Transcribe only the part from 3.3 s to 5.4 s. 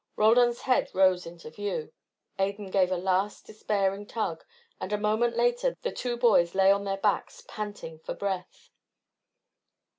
despairing tug, and a moment